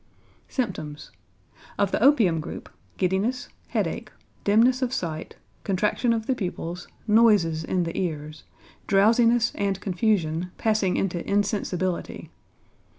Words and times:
Symptoms. 0.47 1.11
Of 1.77 1.91
the 1.91 2.01
opium 2.01 2.39
group, 2.39 2.69
giddiness, 2.97 3.49
headache, 3.67 4.11
dimness 4.43 4.81
of 4.81 4.91
sight, 4.91 5.35
contraction 5.63 6.11
of 6.11 6.25
the 6.25 6.33
pupils, 6.33 6.87
noises 7.07 7.63
in 7.63 7.83
the 7.83 7.95
ears, 7.95 8.43
drowsiness 8.87 9.51
and 9.53 9.79
confusion, 9.79 10.49
passing 10.57 10.97
into 10.97 11.23
insensibility. 11.29 12.31